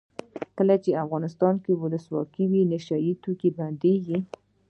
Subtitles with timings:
[0.57, 4.17] کله چې افغانستان کې ولسواکي وي نشه یي توکي بندیږي.